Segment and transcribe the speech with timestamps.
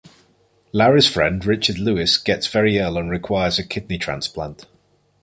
[0.71, 4.65] Larry's friend Richard Lewis gets very ill and requires a kidney transplant.